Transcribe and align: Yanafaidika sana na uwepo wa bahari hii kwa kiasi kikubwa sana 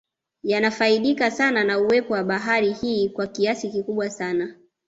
Yanafaidika 0.43 1.31
sana 1.31 1.63
na 1.63 1.79
uwepo 1.79 2.13
wa 2.13 2.23
bahari 2.23 2.73
hii 2.73 3.09
kwa 3.09 3.27
kiasi 3.27 3.69
kikubwa 3.69 4.09
sana 4.09 4.55